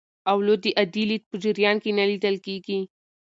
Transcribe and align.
اولو 0.31 0.55
د 0.63 0.65
عادي 0.77 1.03
لید 1.09 1.23
په 1.29 1.35
جریان 1.43 1.75
کې 1.83 1.91
نه 1.97 2.05
لیدل 2.11 2.35
کېږي. 2.45 2.79